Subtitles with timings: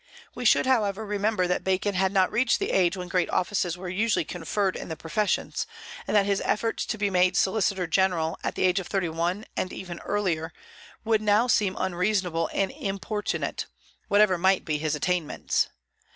[0.33, 3.87] We should however remember that Bacon had not reached the age when great offices were
[3.87, 5.67] usually conferred in the professions,
[6.07, 9.45] and that his efforts to be made solicitor general at the age of thirty one,
[9.55, 10.53] and even earlier,
[11.05, 13.67] would now seem unreasonable and importunate,
[14.07, 15.69] whatever might be his attainments.